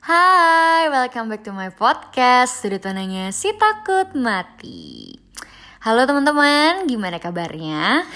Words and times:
Hai, 0.00 0.88
welcome 0.88 1.28
back 1.28 1.44
to 1.44 1.52
my 1.52 1.68
podcast. 1.68 2.64
Sudut 2.64 2.80
pandangnya 2.80 3.36
si 3.36 3.52
takut 3.52 4.16
mati. 4.16 5.12
Halo 5.84 6.08
teman-teman, 6.08 6.88
gimana 6.88 7.20
kabarnya? 7.20 8.08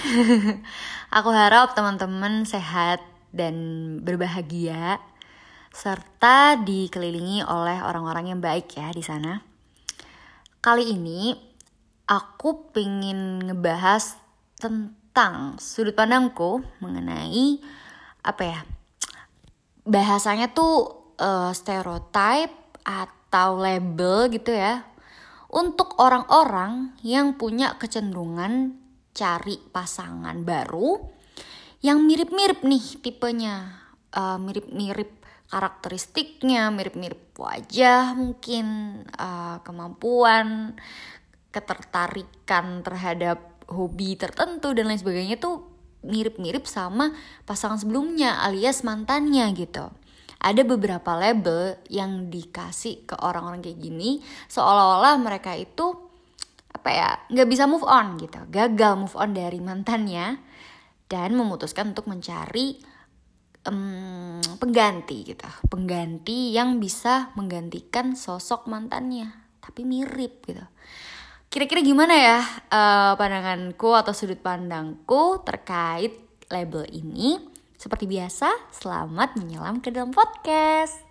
Aku 1.20 1.28
harap 1.28 1.76
teman-teman 1.76 2.48
sehat 2.48 3.04
dan 3.36 3.54
berbahagia 4.00 4.96
Serta 5.76 6.56
dikelilingi 6.56 7.44
oleh 7.44 7.76
orang-orang 7.84 8.32
yang 8.32 8.40
baik 8.40 8.80
ya 8.80 8.88
di 8.88 9.04
sana. 9.04 9.44
Kali 10.64 10.88
ini 10.88 11.36
aku 12.08 12.72
pengen 12.72 13.44
ngebahas 13.44 14.16
tentang 14.56 15.60
sudut 15.60 15.92
pandangku 15.92 16.64
mengenai 16.80 17.60
apa 18.24 18.40
ya 18.40 18.60
bahasanya 19.84 20.48
tuh 20.56 21.03
uh, 21.18 21.52
stereotype 21.54 22.52
atau 22.84 23.58
label 23.58 24.28
gitu 24.30 24.52
ya 24.54 24.84
untuk 25.54 25.98
orang-orang 26.02 26.98
yang 27.06 27.38
punya 27.38 27.78
kecenderungan 27.78 28.74
cari 29.14 29.58
pasangan 29.70 30.42
baru 30.42 30.98
yang 31.84 32.02
mirip-mirip 32.02 32.66
nih 32.66 32.98
tipenya. 32.98 33.84
Uh, 34.14 34.38
mirip-mirip 34.38 35.24
karakteristiknya 35.54 36.72
mirip-mirip 36.72 37.36
wajah 37.36 38.16
mungkin 38.16 38.66
uh, 39.14 39.60
kemampuan 39.62 40.74
ketertarikan 41.54 42.82
terhadap 42.82 43.62
hobi 43.70 44.18
tertentu 44.18 44.74
dan 44.74 44.90
lain 44.90 44.98
sebagainya 44.98 45.38
tuh 45.38 45.70
mirip-mirip 46.04 46.66
sama 46.68 47.14
pasangan 47.46 47.80
sebelumnya 47.80 48.42
alias 48.44 48.82
mantannya 48.84 49.46
gitu 49.54 49.88
ada 50.44 50.60
beberapa 50.60 51.16
label 51.16 51.80
yang 51.88 52.28
dikasih 52.28 53.08
ke 53.08 53.16
orang-orang 53.24 53.64
kayak 53.64 53.80
gini 53.80 54.20
seolah-olah 54.52 55.16
mereka 55.16 55.56
itu 55.56 55.96
apa 56.68 56.90
ya 56.92 57.08
nggak 57.32 57.48
bisa 57.48 57.64
move 57.64 57.86
on 57.88 58.20
gitu 58.20 58.44
gagal 58.52 58.92
move 59.00 59.16
on 59.16 59.32
dari 59.32 59.56
mantannya 59.64 60.36
dan 61.08 61.32
memutuskan 61.32 61.96
untuk 61.96 62.04
mencari 62.12 62.76
um, 63.64 64.44
pengganti 64.60 65.32
gitu 65.32 65.48
pengganti 65.72 66.52
yang 66.52 66.76
bisa 66.76 67.32
menggantikan 67.40 68.12
sosok 68.12 68.68
mantannya 68.68 69.44
tapi 69.64 69.88
mirip 69.88 70.44
gitu. 70.44 70.60
Kira-kira 71.48 71.80
gimana 71.80 72.14
ya 72.18 72.38
uh, 72.68 73.12
pandanganku 73.16 73.96
atau 73.96 74.12
sudut 74.12 74.36
pandangku 74.42 75.40
terkait 75.46 76.12
label 76.52 76.84
ini 76.92 77.40
seperti 77.84 78.08
biasa, 78.08 78.48
selamat 78.72 79.36
menyelam 79.36 79.76
ke 79.84 79.92
dalam 79.92 80.08
podcast. 80.08 81.04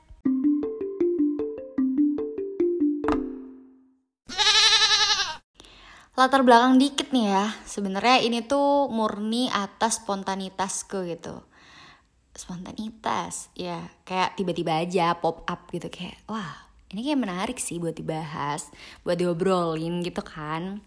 Latar 6.18 6.42
belakang 6.42 6.82
dikit 6.82 7.14
nih 7.14 7.30
ya. 7.30 7.54
Sebenarnya 7.70 8.26
ini 8.26 8.42
tuh 8.42 8.90
murni 8.90 9.54
atas 9.54 10.02
spontanitasku 10.02 11.06
gitu. 11.14 11.46
Spontanitas, 12.34 13.54
ya 13.54 13.94
kayak 14.02 14.34
tiba-tiba 14.34 14.82
aja 14.82 15.14
pop 15.14 15.46
up 15.46 15.70
gitu 15.70 15.94
kayak, 15.94 16.26
wah 16.26 16.74
ini 16.90 17.06
kayak 17.06 17.22
menarik 17.22 17.62
sih 17.62 17.78
buat 17.78 17.94
dibahas, 17.94 18.74
buat 19.06 19.22
diobrolin 19.22 20.02
gitu 20.02 20.26
kan. 20.26 20.82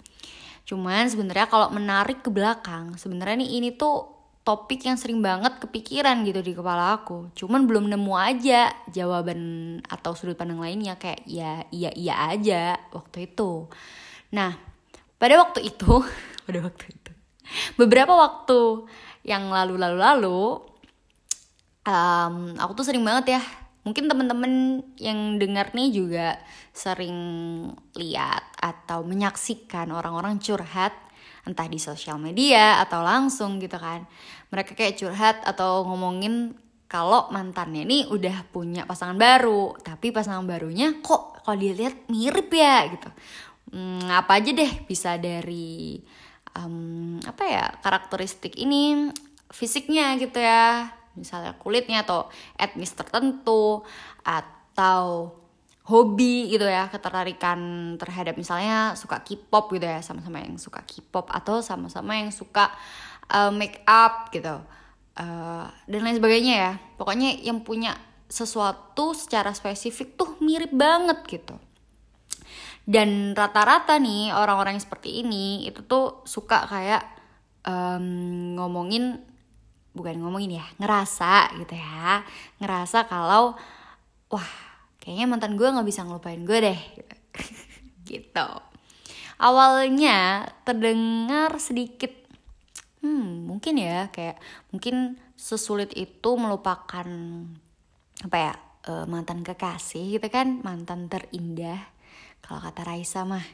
Cuman 0.66 1.06
sebenarnya 1.06 1.46
kalau 1.46 1.70
menarik 1.70 2.26
ke 2.26 2.30
belakang, 2.34 2.98
sebenarnya 2.98 3.46
nih 3.46 3.62
ini 3.62 3.70
tuh 3.70 4.15
topik 4.46 4.86
yang 4.86 4.94
sering 4.94 5.18
banget 5.18 5.58
kepikiran 5.58 6.22
gitu 6.22 6.38
di 6.38 6.54
kepala 6.54 7.02
aku. 7.02 7.34
Cuman 7.34 7.66
belum 7.66 7.90
nemu 7.90 8.14
aja 8.14 8.70
jawaban 8.86 9.40
atau 9.90 10.14
sudut 10.14 10.38
pandang 10.38 10.62
lainnya 10.62 10.94
kayak 10.94 11.26
ya 11.26 11.66
iya 11.74 11.90
iya 11.98 12.14
aja 12.30 12.78
waktu 12.94 13.26
itu. 13.26 13.66
Nah, 14.30 14.54
pada 15.18 15.42
waktu 15.42 15.66
itu, 15.66 15.98
pada 16.46 16.62
waktu 16.62 16.84
itu. 16.94 17.12
Beberapa 17.74 18.14
waktu 18.14 18.86
yang 19.26 19.50
lalu-lalu-lalu 19.50 20.62
um, 21.82 22.54
aku 22.54 22.72
tuh 22.78 22.86
sering 22.86 23.02
banget 23.02 23.38
ya 23.38 23.42
mungkin 23.86 24.10
temen-temen 24.10 24.82
yang 24.98 25.38
dengar 25.38 25.70
nih 25.70 25.94
juga 25.94 26.42
sering 26.74 27.14
lihat 27.94 28.42
atau 28.58 29.06
menyaksikan 29.06 29.94
orang-orang 29.94 30.42
curhat 30.42 30.90
entah 31.46 31.70
di 31.70 31.78
sosial 31.78 32.18
media 32.18 32.82
atau 32.82 33.06
langsung 33.06 33.62
gitu 33.62 33.78
kan. 33.78 34.02
Mereka 34.50 34.74
kayak 34.74 34.98
curhat 34.98 35.36
atau 35.46 35.86
ngomongin 35.86 36.58
kalau 36.86 37.30
mantannya 37.30 37.86
ini 37.86 38.06
udah 38.10 38.46
punya 38.50 38.86
pasangan 38.86 39.18
baru 39.18 39.74
tapi 39.82 40.14
pasangan 40.14 40.46
barunya 40.46 40.98
kok 41.02 41.42
kalau 41.42 41.58
dilihat 41.58 42.10
mirip 42.10 42.50
ya 42.50 42.90
gitu. 42.90 43.08
Hmm, 43.70 44.06
apa 44.10 44.38
aja 44.38 44.50
deh 44.54 44.72
bisa 44.86 45.18
dari 45.18 45.98
um, 46.58 47.18
apa 47.22 47.42
ya 47.46 47.64
karakteristik 47.82 48.58
ini 48.58 49.10
fisiknya 49.50 50.18
gitu 50.18 50.42
ya. 50.42 50.90
Misalnya 51.16 51.56
kulitnya 51.56 52.04
atau 52.04 52.28
etnis 52.58 52.92
tertentu 52.92 53.80
atau 54.26 55.32
hobi 55.86 56.50
gitu 56.50 56.66
ya 56.66 56.90
ketertarikan 56.90 57.94
terhadap 57.94 58.34
misalnya 58.34 58.98
suka 58.98 59.22
K-pop 59.22 59.70
gitu 59.70 59.86
ya 59.86 60.02
sama-sama 60.02 60.42
yang 60.42 60.58
suka 60.58 60.82
K-pop 60.82 61.30
atau 61.30 61.62
sama-sama 61.62 62.18
yang 62.18 62.34
suka 62.34 62.74
uh, 63.30 63.54
make 63.54 63.86
up 63.86 64.34
gitu 64.34 64.58
uh, 65.16 65.66
dan 65.86 66.00
lain 66.02 66.18
sebagainya 66.18 66.54
ya. 66.54 66.72
Pokoknya 66.98 67.38
yang 67.38 67.62
punya 67.62 67.94
sesuatu 68.26 69.14
secara 69.14 69.54
spesifik 69.54 70.18
tuh 70.18 70.34
mirip 70.42 70.74
banget 70.74 71.22
gitu. 71.30 71.54
Dan 72.86 73.34
rata-rata 73.34 73.98
nih 73.98 74.30
orang-orang 74.30 74.78
yang 74.78 74.84
seperti 74.84 75.22
ini 75.22 75.66
itu 75.66 75.82
tuh 75.86 76.22
suka 76.22 76.66
kayak 76.70 77.02
um, 77.66 78.54
ngomongin 78.58 79.22
bukan 79.90 80.22
ngomongin 80.22 80.60
ya 80.60 80.66
ngerasa 80.76 81.56
gitu 81.56 81.72
ya 81.72 82.20
ngerasa 82.60 83.08
kalau 83.08 83.56
wah 84.28 84.65
kayaknya 85.06 85.30
mantan 85.30 85.54
gue 85.54 85.70
nggak 85.70 85.86
bisa 85.86 86.02
ngelupain 86.02 86.42
gue 86.42 86.58
deh. 86.58 86.80
Gitu. 88.10 88.48
Awalnya 89.38 90.50
terdengar 90.66 91.62
sedikit 91.62 92.10
hmm 93.06 93.46
mungkin 93.46 93.78
ya 93.78 94.10
kayak 94.10 94.42
mungkin 94.74 95.14
sesulit 95.38 95.94
itu 95.94 96.34
melupakan 96.34 97.06
apa 98.26 98.36
ya 98.40 98.54
uh, 98.90 99.06
mantan 99.06 99.46
kekasih 99.46 100.18
gitu 100.18 100.26
kan 100.26 100.58
mantan 100.66 101.06
terindah. 101.06 101.86
Kalau 102.42 102.58
kata 102.58 102.82
Raisa 102.82 103.22
mah 103.22 103.46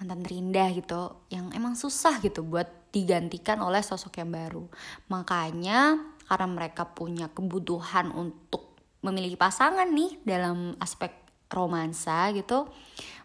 mantan 0.00 0.24
terindah 0.24 0.72
gitu 0.72 1.28
yang 1.28 1.52
emang 1.52 1.76
susah 1.76 2.24
gitu 2.24 2.40
buat 2.40 2.88
digantikan 2.88 3.60
oleh 3.60 3.84
sosok 3.84 4.24
yang 4.24 4.32
baru. 4.32 4.64
Makanya 5.12 6.00
karena 6.24 6.48
mereka 6.48 6.88
punya 6.88 7.28
kebutuhan 7.28 8.12
untuk 8.16 8.75
memiliki 9.06 9.38
pasangan 9.38 9.86
nih 9.86 10.18
dalam 10.26 10.74
aspek 10.82 11.14
romansa 11.48 12.34
gitu. 12.34 12.66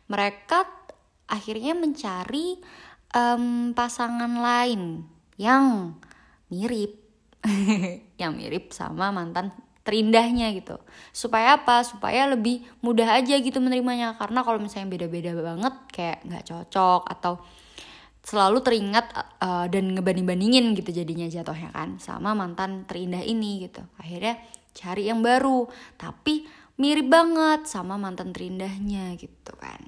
Mereka 0.05 0.67
akhirnya 1.25 1.73
mencari 1.73 2.59
um, 3.15 3.71
pasangan 3.73 4.29
lain 4.29 5.07
yang 5.39 5.95
mirip 6.51 7.01
yang 8.21 8.37
mirip 8.37 8.69
sama 8.69 9.09
mantan 9.09 9.49
terindahnya 9.81 10.53
gitu. 10.53 10.77
Supaya 11.09 11.57
apa? 11.57 11.81
Supaya 11.81 12.29
lebih 12.29 12.61
mudah 12.85 13.17
aja 13.17 13.33
gitu 13.41 13.57
menerimanya. 13.57 14.13
Karena 14.15 14.45
kalau 14.45 14.61
misalnya 14.61 14.93
beda-beda 14.93 15.33
banget 15.33 15.73
kayak 15.89 16.19
nggak 16.27 16.45
cocok 16.45 17.01
atau 17.09 17.41
selalu 18.21 18.61
teringat 18.61 19.09
uh, 19.41 19.65
dan 19.65 19.97
ngebanding-bandingin 19.97 20.77
gitu 20.77 20.93
jadinya 20.93 21.25
jatuhnya 21.25 21.73
kan 21.73 21.97
sama 21.97 22.37
mantan 22.37 22.85
terindah 22.85 23.25
ini 23.25 23.65
gitu. 23.65 23.81
Akhirnya 23.97 24.37
cari 24.71 25.07
yang 25.11 25.19
baru 25.23 25.67
tapi 25.99 26.47
mirip 26.81 27.07
banget 27.11 27.69
sama 27.69 27.99
mantan 27.99 28.33
terindahnya 28.33 29.13
gitu 29.21 29.53
kan. 29.59 29.85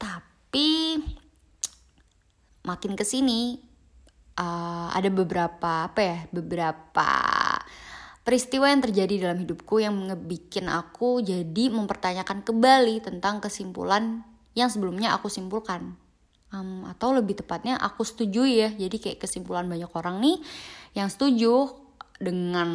Tapi 0.00 0.98
makin 2.66 2.92
ke 2.98 3.04
sini 3.06 3.60
uh, 4.36 4.88
ada 4.90 5.08
beberapa 5.08 5.86
apa 5.86 6.00
ya 6.00 6.18
beberapa 6.34 7.10
peristiwa 8.20 8.68
yang 8.68 8.82
terjadi 8.84 9.14
dalam 9.28 9.38
hidupku 9.42 9.80
yang 9.80 9.96
ngebikin 10.12 10.68
aku 10.68 11.24
jadi 11.24 11.72
mempertanyakan 11.72 12.44
kembali 12.44 13.00
tentang 13.00 13.40
kesimpulan 13.40 14.26
yang 14.58 14.68
sebelumnya 14.68 15.16
aku 15.16 15.32
simpulkan. 15.32 15.96
Um, 16.50 16.82
atau 16.82 17.14
lebih 17.14 17.38
tepatnya 17.38 17.78
aku 17.78 18.02
setuju 18.02 18.42
ya. 18.42 18.68
Jadi 18.74 18.98
kayak 18.98 19.22
kesimpulan 19.22 19.70
banyak 19.70 19.86
orang 19.94 20.18
nih 20.18 20.42
yang 20.98 21.06
setuju 21.06 21.70
dengan 22.20 22.70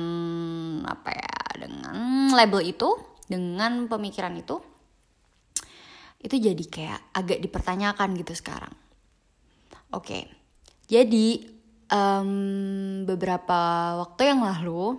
apa 0.89 1.09
ya 1.13 1.33
dengan 1.62 2.33
label 2.33 2.65
itu 2.65 2.97
dengan 3.30 3.86
pemikiran 3.86 4.33
itu 4.33 4.57
itu 6.25 6.36
jadi 6.42 6.63
kayak 6.65 7.00
agak 7.13 7.39
dipertanyakan 7.45 8.18
gitu 8.18 8.33
sekarang 8.33 8.74
oke 9.94 10.01
okay. 10.01 10.25
jadi 10.89 11.45
um, 11.94 13.06
beberapa 13.06 13.94
waktu 14.01 14.33
yang 14.33 14.42
lalu 14.42 14.97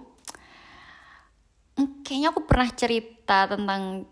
hmm, 1.75 2.07
kayaknya 2.07 2.31
aku 2.31 2.47
pernah 2.47 2.71
cerita 2.71 3.51
tentang 3.51 4.07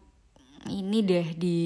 ini 0.66 0.98
deh 1.06 1.28
di 1.38 1.60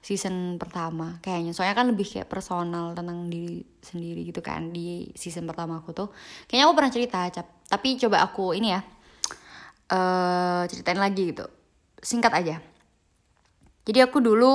season 0.00 0.56
pertama 0.56 1.20
kayaknya 1.20 1.52
soalnya 1.52 1.76
kan 1.76 1.86
lebih 1.92 2.06
kayak 2.08 2.30
personal 2.30 2.96
tentang 2.96 3.28
diri 3.28 3.60
sendiri 3.84 4.24
gitu 4.24 4.40
kan 4.40 4.72
di 4.72 5.12
season 5.12 5.44
pertama 5.44 5.82
aku 5.82 5.92
tuh 5.92 6.08
kayaknya 6.48 6.70
aku 6.70 6.74
pernah 6.78 6.92
cerita 6.92 7.18
tapi 7.70 7.94
coba 8.02 8.26
aku 8.26 8.50
ini 8.58 8.74
ya 8.74 8.82
uh, 9.94 10.62
ceritain 10.66 10.98
lagi 10.98 11.30
gitu. 11.34 11.46
Singkat 12.00 12.32
aja. 12.32 12.56
Jadi 13.84 13.98
aku 14.02 14.18
dulu 14.22 14.52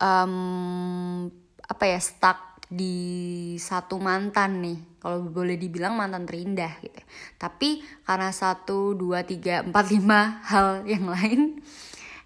um, 0.00 1.28
apa 1.64 1.84
ya 1.84 2.00
stuck 2.00 2.60
di 2.68 3.56
satu 3.56 3.96
mantan 3.96 4.60
nih. 4.64 4.78
Kalau 4.98 5.24
boleh 5.30 5.56
dibilang 5.56 5.94
mantan 5.94 6.28
terindah 6.28 6.76
gitu. 6.82 7.00
Tapi 7.38 7.80
karena 8.02 8.28
satu 8.34 8.92
dua 8.92 9.22
tiga 9.22 9.62
empat 9.62 9.86
lima 9.88 10.42
hal 10.44 10.84
yang 10.84 11.06
lain 11.14 11.62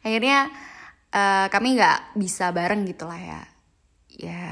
akhirnya 0.03 0.51
uh, 1.15 1.47
kami 1.47 1.79
nggak 1.79 2.19
bisa 2.19 2.51
bareng 2.51 2.83
gitu 2.89 3.05
lah 3.07 3.21
ya. 3.21 3.43
Ya 4.13 4.43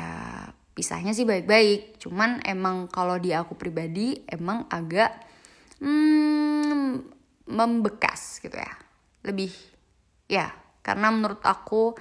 pisahnya 0.77 1.13
sih 1.17 1.27
baik-baik. 1.27 2.01
Cuman 2.01 2.45
emang 2.45 2.87
kalau 2.89 3.17
di 3.19 3.35
aku 3.35 3.57
pribadi 3.57 4.23
emang 4.29 4.69
agak 4.71 5.30
hmm, 5.81 7.05
membekas 7.51 8.39
gitu 8.45 8.57
ya. 8.57 8.73
Lebih 9.27 9.53
ya 10.31 10.55
karena 10.81 11.11
menurut 11.13 11.43
aku 11.43 11.99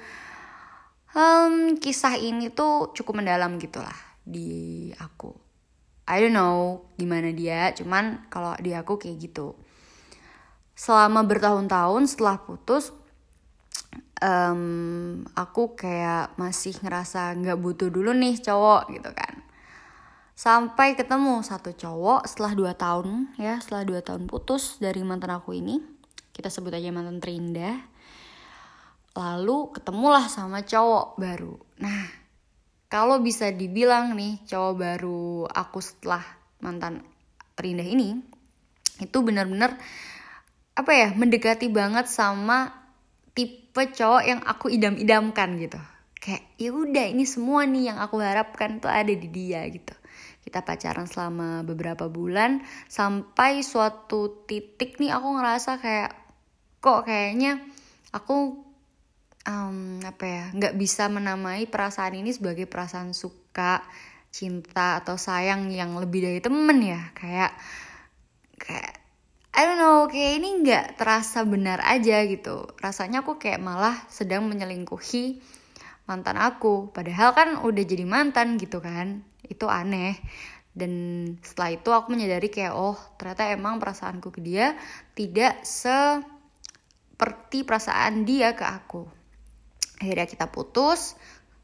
um, 1.15 1.75
kisah 1.81 2.15
ini 2.15 2.53
tuh 2.53 2.93
cukup 2.93 3.19
mendalam 3.23 3.57
gitu 3.57 3.81
lah 3.81 3.99
di 4.23 4.91
aku. 4.99 5.33
I 6.09 6.25
don't 6.25 6.33
know 6.33 6.89
gimana 6.97 7.33
dia 7.33 7.73
cuman 7.73 8.29
kalau 8.29 8.53
di 8.61 8.75
aku 8.75 9.01
kayak 9.01 9.17
gitu. 9.19 9.57
Selama 10.79 11.27
bertahun-tahun 11.27 12.07
setelah 12.07 12.39
putus 12.39 12.95
um, 14.23 15.23
aku 15.33 15.75
kayak 15.75 16.35
masih 16.35 16.75
ngerasa 16.79 17.35
nggak 17.39 17.59
butuh 17.59 17.89
dulu 17.91 18.11
nih 18.15 18.39
cowok 18.39 18.91
gitu 18.95 19.11
kan 19.11 19.48
sampai 20.39 20.95
ketemu 20.95 21.43
satu 21.43 21.75
cowok 21.75 22.23
setelah 22.23 22.55
dua 22.55 22.71
tahun 22.71 23.35
ya 23.35 23.59
setelah 23.59 23.83
dua 23.83 23.99
tahun 23.99 24.23
putus 24.23 24.79
dari 24.79 25.03
mantan 25.03 25.35
aku 25.35 25.51
ini. 25.51 25.83
Kita 26.31 26.47
sebut 26.47 26.71
aja 26.71 26.95
mantan 26.95 27.19
terindah. 27.19 27.75
Lalu 29.19 29.75
ketemulah 29.75 30.31
sama 30.31 30.63
cowok 30.63 31.19
baru. 31.19 31.59
Nah 31.83 32.07
kalau 32.87 33.19
bisa 33.19 33.51
dibilang 33.51 34.15
nih 34.15 34.39
cowok 34.47 34.73
baru 34.79 35.43
aku 35.51 35.83
setelah 35.83 36.23
mantan 36.63 37.03
terindah 37.59 37.83
ini 37.83 38.23
itu 39.03 39.17
benar-benar 39.19 39.75
apa 40.71 40.91
ya 40.95 41.11
mendekati 41.19 41.67
banget 41.67 42.07
sama 42.07 42.71
tipe 43.35 43.91
cowok 43.91 44.23
yang 44.23 44.39
aku 44.47 44.71
idam-idamkan 44.71 45.59
gitu. 45.59 45.79
Kayak 46.15 46.47
ya 46.55 46.71
udah 46.71 47.05
ini 47.11 47.27
semua 47.27 47.67
nih 47.67 47.91
yang 47.91 47.99
aku 47.99 48.23
harapkan 48.23 48.79
tuh 48.79 48.87
ada 48.87 49.11
di 49.11 49.27
dia 49.27 49.67
gitu 49.67 49.98
kita 50.49 50.65
pacaran 50.65 51.05
selama 51.05 51.61
beberapa 51.61 52.09
bulan 52.09 52.65
sampai 52.89 53.61
suatu 53.61 54.49
titik 54.49 54.97
nih 54.97 55.13
aku 55.13 55.37
ngerasa 55.37 55.77
kayak 55.77 56.11
kok 56.81 57.05
kayaknya 57.05 57.61
aku 58.09 58.65
um, 59.45 60.01
apa 60.01 60.25
ya 60.25 60.45
nggak 60.57 60.73
bisa 60.73 61.05
menamai 61.05 61.69
perasaan 61.69 62.17
ini 62.17 62.33
sebagai 62.33 62.65
perasaan 62.65 63.13
suka 63.13 63.85
cinta 64.33 64.97
atau 64.97 65.21
sayang 65.21 65.69
yang 65.69 65.93
lebih 66.01 66.25
dari 66.25 66.41
temen 66.41 66.81
ya 66.81 67.13
kayak 67.13 67.53
kayak 68.57 68.99
I 69.59 69.67
don't 69.67 69.75
know, 69.75 70.07
kayak 70.07 70.39
ini 70.39 70.63
nggak 70.63 70.95
terasa 70.95 71.43
benar 71.43 71.83
aja 71.83 72.23
gitu. 72.23 72.69
Rasanya 72.79 73.27
aku 73.27 73.41
kayak 73.41 73.59
malah 73.59 73.97
sedang 74.07 74.47
menyelingkuhi 74.47 75.41
mantan 76.07 76.39
aku. 76.39 76.95
Padahal 76.95 77.35
kan 77.35 77.59
udah 77.59 77.83
jadi 77.83 78.07
mantan 78.07 78.55
gitu 78.55 78.79
kan. 78.79 79.25
Itu 79.49 79.67
aneh. 79.67 80.15
Dan 80.69 80.93
setelah 81.43 81.75
itu 81.75 81.89
aku 81.91 82.13
menyadari 82.13 82.47
kayak 82.47 82.77
oh 82.77 82.95
ternyata 83.17 83.49
emang 83.51 83.81
perasaanku 83.81 84.31
ke 84.31 84.39
dia 84.39 84.77
tidak 85.17 85.65
seperti 85.65 86.37
perasaan 87.65 88.23
dia 88.23 88.55
ke 88.55 88.63
aku. 88.63 89.03
Akhirnya 89.99 90.29
kita 90.29 90.47
putus. 90.47 91.17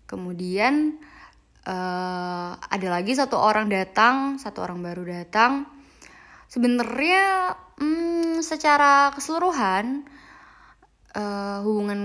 Kemudian 0.05 0.99
uh, 1.65 2.51
ada 2.57 2.87
lagi 2.89 3.15
satu 3.15 3.39
orang 3.39 3.69
datang, 3.71 4.38
satu 4.38 4.61
orang 4.65 4.83
baru 4.83 5.05
datang 5.05 5.75
sebenarnya 6.55 7.51
hmm, 7.75 8.39
secara 8.39 9.11
keseluruhan 9.11 10.05
uh, 11.17 11.59
hubungan 11.65 12.01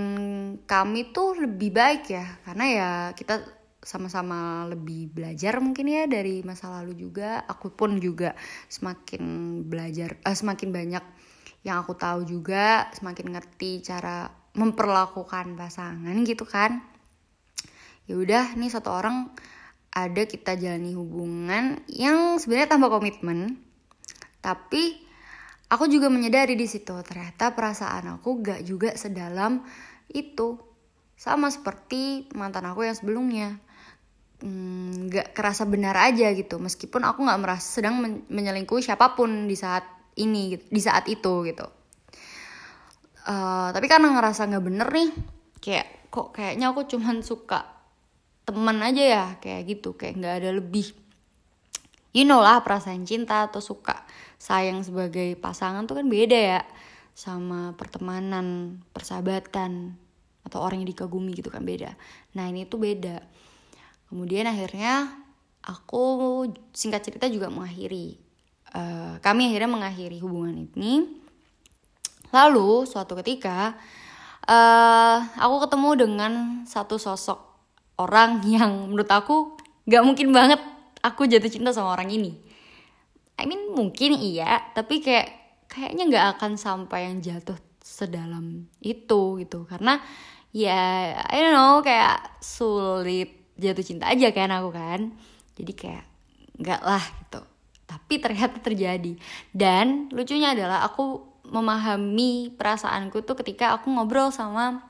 kami 0.65 1.15
tuh 1.15 1.39
lebih 1.39 1.71
baik 1.71 2.11
ya 2.11 2.25
karena 2.43 2.65
ya 2.67 2.89
kita 3.15 3.60
sama-sama 3.81 4.69
lebih 4.69 5.09
belajar 5.09 5.57
mungkin 5.57 5.89
ya 5.89 6.05
dari 6.05 6.45
masa 6.45 6.69
lalu 6.69 6.93
juga 6.93 7.41
aku 7.49 7.73
pun 7.73 7.97
juga 7.97 8.37
semakin 8.69 9.21
belajar 9.65 10.21
uh, 10.21 10.37
semakin 10.37 10.69
banyak 10.69 11.03
yang 11.65 11.81
aku 11.81 11.97
tahu 11.97 12.25
juga 12.25 12.89
semakin 12.93 13.33
ngerti 13.33 13.81
cara 13.81 14.29
memperlakukan 14.53 15.57
pasangan 15.57 16.15
gitu 16.25 16.45
kan 16.45 16.85
ya 18.05 18.17
udah 18.17 18.53
nih 18.53 18.69
satu 18.69 18.93
orang 18.93 19.33
ada 19.91 20.23
kita 20.29 20.55
jalani 20.55 20.93
hubungan 20.93 21.81
yang 21.89 22.37
sebenarnya 22.37 22.77
tanpa 22.77 22.87
komitmen 22.93 23.57
tapi 24.41 25.01
aku 25.69 25.87
juga 25.87 26.11
menyadari 26.11 26.53
di 26.53 26.69
situ 26.69 26.93
ternyata 27.01 27.53
perasaan 27.57 28.19
aku 28.19 28.45
gak 28.45 28.61
juga 28.65 28.93
sedalam 28.93 29.63
itu. 30.11 30.59
Sama 31.15 31.53
seperti 31.53 32.27
mantan 32.33 32.65
aku 32.65 32.83
yang 32.83 32.97
sebelumnya. 32.97 33.61
Hmm, 34.41 35.05
gak 35.13 35.37
kerasa 35.37 35.69
benar 35.69 35.93
aja 35.93 36.33
gitu. 36.33 36.57
Meskipun 36.57 37.05
aku 37.05 37.29
gak 37.29 37.41
merasa 37.41 37.77
sedang 37.77 38.01
men 38.01 38.25
menyelingkuhi 38.25 38.81
siapa 38.81 39.13
pun 39.13 39.45
di 39.45 39.53
saat 39.53 39.85
ini 40.17 40.57
gitu, 40.57 40.65
di 40.65 40.81
saat 40.81 41.05
itu 41.05 41.45
gitu. 41.45 41.65
Uh, 43.21 43.69
tapi 43.69 43.85
karena 43.85 44.17
ngerasa 44.17 44.49
gak 44.49 44.65
bener 44.65 44.89
nih 44.89 45.09
kayak 45.61 46.09
kok 46.09 46.33
kayaknya 46.33 46.73
aku 46.73 46.89
cuman 46.89 47.21
suka 47.21 47.69
temen 48.49 48.81
aja 48.81 49.03
ya 49.05 49.25
kayak 49.37 49.77
gitu. 49.77 49.93
Kayak 49.93 50.17
nggak 50.17 50.35
ada 50.41 50.49
lebih 50.57 50.89
you 52.11 52.25
know 52.25 52.41
lah 52.41 52.65
perasaan 52.65 53.05
cinta 53.05 53.47
atau 53.47 53.61
suka 53.61 54.03
sayang 54.41 54.81
sebagai 54.81 55.37
pasangan 55.37 55.85
tuh 55.85 56.01
kan 56.01 56.09
beda 56.09 56.39
ya 56.57 56.61
sama 57.13 57.77
pertemanan 57.77 58.79
persahabatan 58.89 59.93
atau 60.41 60.59
orang 60.65 60.81
yang 60.81 60.89
dikagumi 60.89 61.37
gitu 61.37 61.53
kan 61.53 61.61
beda. 61.61 61.93
Nah 62.33 62.49
ini 62.49 62.65
tuh 62.65 62.81
beda 62.81 63.21
kemudian 64.11 64.45
akhirnya 64.51 65.07
aku 65.63 66.45
singkat 66.75 67.07
cerita 67.07 67.31
juga 67.31 67.47
mengakhiri 67.47 68.31
uh, 68.75 69.13
kami 69.19 69.51
akhirnya 69.51 69.69
mengakhiri 69.71 70.17
hubungan 70.19 70.67
ini. 70.75 71.19
Lalu 72.31 72.87
suatu 72.87 73.19
ketika 73.19 73.75
uh, 74.47 75.17
aku 75.35 75.67
ketemu 75.67 75.89
dengan 76.07 76.33
satu 76.63 76.95
sosok 76.95 77.39
orang 77.99 78.43
yang 78.55 78.91
menurut 78.91 79.11
aku 79.11 79.59
gak 79.87 80.03
mungkin 80.05 80.31
banget 80.31 80.61
aku 81.03 81.27
jatuh 81.27 81.51
cinta 81.51 81.75
sama 81.75 81.95
orang 81.95 82.11
ini. 82.11 82.33
I 83.41 83.49
mean 83.49 83.73
mungkin 83.73 84.13
iya 84.21 84.61
tapi 84.77 85.01
kayak 85.01 85.33
kayaknya 85.65 86.03
nggak 86.13 86.27
akan 86.37 86.61
sampai 86.61 87.09
yang 87.09 87.25
jatuh 87.25 87.57
sedalam 87.81 88.69
itu 88.85 89.41
gitu. 89.41 89.65
Karena 89.65 89.97
ya 90.53 91.09
I 91.25 91.41
don't 91.41 91.57
know 91.57 91.81
kayak 91.81 92.37
sulit 92.37 93.40
jatuh 93.61 93.85
cinta 93.85 94.09
aja 94.09 94.33
kan 94.33 94.49
aku 94.49 94.69
kan. 94.73 95.13
Jadi 95.53 95.71
kayak 95.77 96.05
nggak 96.57 96.81
lah 96.81 97.03
gitu. 97.21 97.41
Tapi 97.85 98.13
ternyata 98.17 98.57
terjadi. 98.57 99.13
Dan 99.53 100.09
lucunya 100.09 100.57
adalah 100.57 100.81
aku 100.87 101.29
memahami 101.45 102.55
perasaanku 102.55 103.21
tuh 103.21 103.37
ketika 103.37 103.75
aku 103.77 103.91
ngobrol 103.93 104.33
sama 104.33 104.81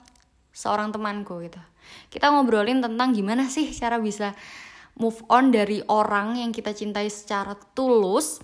seorang 0.55 0.93
temanku 0.95 1.43
gitu. 1.43 1.59
Kita 2.07 2.31
ngobrolin 2.31 2.79
tentang 2.79 3.11
gimana 3.11 3.49
sih 3.51 3.67
cara 3.75 3.97
bisa 3.99 4.31
move 4.95 5.19
on 5.27 5.49
dari 5.51 5.81
orang 5.89 6.39
yang 6.39 6.55
kita 6.55 6.71
cintai 6.71 7.11
secara 7.11 7.57
tulus. 7.75 8.39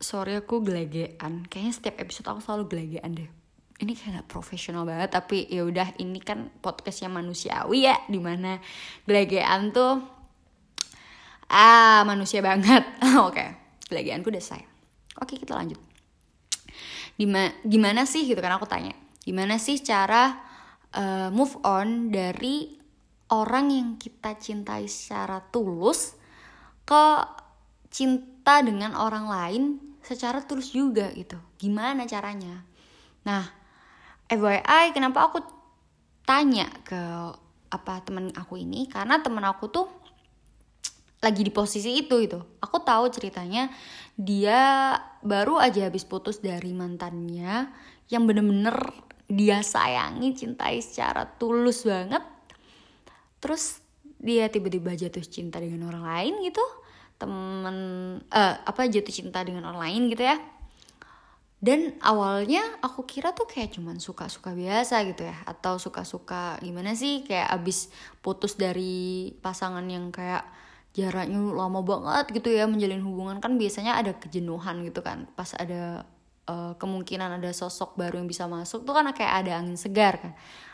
Sorry 0.00 0.38
aku 0.38 0.64
gelegean. 0.64 1.44
Kayaknya 1.44 1.72
setiap 1.76 1.96
episode 2.00 2.26
aku 2.32 2.40
selalu 2.40 2.64
gelegean 2.72 3.12
deh 3.12 3.39
ini 3.80 3.96
kayak 3.96 4.24
gak 4.24 4.28
profesional 4.28 4.84
banget 4.84 5.10
tapi 5.12 5.48
ya 5.48 5.64
udah 5.64 5.96
ini 5.98 6.20
kan 6.20 6.52
podcastnya 6.60 7.08
manusiawi 7.08 7.88
ya 7.88 7.96
di 8.06 8.20
mana 8.20 8.60
gelegean 9.08 9.72
tuh 9.72 10.00
ah 11.50 12.04
manusia 12.04 12.44
banget 12.44 12.84
oke 13.24 13.34
okay. 13.34 13.48
gelegeanku 13.88 14.28
udah 14.28 14.44
saya 14.44 14.66
oke 15.18 15.34
kita 15.34 15.56
lanjut 15.56 15.80
Dima, 17.20 17.52
gimana 17.68 18.08
sih 18.08 18.24
gitu 18.24 18.40
kan 18.40 18.56
aku 18.56 18.64
tanya 18.64 18.96
gimana 19.24 19.60
sih 19.60 19.76
cara 19.84 20.40
uh, 20.96 21.28
move 21.28 21.56
on 21.64 22.08
dari 22.08 22.80
orang 23.30 23.70
yang 23.70 23.88
kita 23.96 24.34
cintai 24.36 24.90
secara 24.90 25.38
tulus 25.52 26.18
ke 26.82 27.04
cinta 27.90 28.62
dengan 28.62 28.98
orang 28.98 29.26
lain 29.30 29.62
secara 30.02 30.42
tulus 30.42 30.74
juga 30.74 31.10
gitu. 31.14 31.38
Gimana 31.58 32.06
caranya? 32.10 32.66
Nah, 33.22 33.46
FYI 34.30 34.94
kenapa 34.94 35.26
aku 35.26 35.42
tanya 36.22 36.70
ke 36.86 37.02
apa 37.70 37.98
temen 38.06 38.30
aku 38.38 38.62
ini? 38.62 38.86
Karena 38.86 39.18
temen 39.18 39.42
aku 39.42 39.66
tuh 39.66 39.86
lagi 41.20 41.42
di 41.44 41.52
posisi 41.52 42.00
itu 42.00 42.16
itu 42.16 42.40
aku 42.64 42.80
tahu 42.80 43.12
ceritanya 43.12 43.68
dia 44.16 44.96
baru 45.20 45.60
aja 45.60 45.84
habis 45.84 46.08
putus 46.08 46.40
dari 46.40 46.72
mantannya 46.72 47.68
yang 48.08 48.24
bener-bener 48.24 48.72
dia 49.28 49.60
sayangi 49.60 50.32
cintai 50.38 50.78
secara 50.78 51.26
tulus 51.26 51.82
banget. 51.82 52.22
Terus 53.42 53.82
dia 54.22 54.46
tiba-tiba 54.46 54.94
jatuh 54.94 55.26
cinta 55.26 55.58
dengan 55.58 55.90
orang 55.90 56.06
lain 56.06 56.34
gitu. 56.46 56.62
Temen 57.18 57.76
uh, 58.30 58.54
apa 58.62 58.86
jatuh 58.86 59.12
cinta 59.12 59.42
dengan 59.42 59.66
orang 59.66 59.90
lain 59.90 60.02
gitu 60.08 60.22
ya 60.22 60.38
dan 61.60 61.92
awalnya 62.00 62.64
aku 62.80 63.04
kira 63.04 63.36
tuh 63.36 63.44
kayak 63.44 63.76
cuman 63.76 64.00
suka-suka 64.00 64.56
biasa 64.56 65.04
gitu 65.04 65.28
ya 65.28 65.36
atau 65.44 65.76
suka-suka 65.76 66.56
gimana 66.64 66.96
sih 66.96 67.20
kayak 67.28 67.52
abis 67.52 67.92
putus 68.24 68.56
dari 68.56 69.36
pasangan 69.44 69.84
yang 69.84 70.08
kayak 70.08 70.40
jaraknya 70.90 71.38
lama 71.38 71.80
banget 71.86 72.34
gitu 72.34 72.50
ya 72.50 72.66
menjalin 72.66 73.02
hubungan 73.06 73.38
kan 73.38 73.54
biasanya 73.54 73.98
ada 73.98 74.16
kejenuhan 74.18 74.82
gitu 74.82 75.00
kan. 75.04 75.30
Pas 75.38 75.54
ada 75.54 76.02
uh, 76.50 76.74
kemungkinan 76.74 77.38
ada 77.38 77.50
sosok 77.54 77.94
baru 77.94 78.18
yang 78.18 78.28
bisa 78.30 78.50
masuk 78.50 78.82
tuh 78.82 78.94
kan 78.94 79.06
kayak 79.14 79.46
ada 79.46 79.62
angin 79.62 79.78
segar 79.78 80.18
kan. 80.18 80.32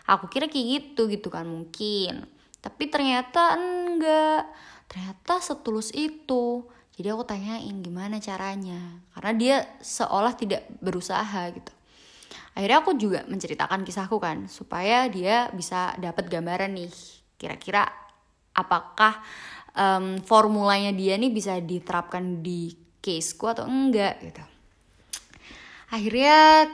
Aku 0.08 0.32
kira 0.32 0.48
kayak 0.48 0.66
gitu 0.80 1.10
gitu 1.12 1.28
kan 1.28 1.44
mungkin. 1.44 2.24
Tapi 2.64 2.84
ternyata 2.88 3.60
enggak. 3.60 4.48
Ternyata 4.88 5.42
setulus 5.42 5.92
itu 5.92 6.64
jadi 6.96 7.12
aku 7.12 7.28
tanyain 7.28 7.76
gimana 7.84 8.16
caranya. 8.24 9.04
Karena 9.12 9.32
dia 9.36 9.56
seolah 9.84 10.32
tidak 10.32 10.64
berusaha 10.80 11.52
gitu. 11.52 11.72
Akhirnya 12.56 12.80
aku 12.80 12.96
juga 12.96 13.20
menceritakan 13.28 13.84
kisahku 13.84 14.16
kan 14.16 14.48
supaya 14.48 15.04
dia 15.12 15.52
bisa 15.52 15.92
dapat 16.00 16.32
gambaran 16.32 16.72
nih 16.72 16.88
kira-kira 17.36 17.84
apakah 18.56 19.20
um, 19.76 20.16
formulanya 20.24 20.88
dia 20.96 21.20
nih 21.20 21.28
bisa 21.28 21.60
diterapkan 21.60 22.40
di 22.40 22.72
caseku 23.04 23.52
atau 23.52 23.68
enggak 23.68 24.16
gitu. 24.24 24.44
Akhirnya 25.92 26.64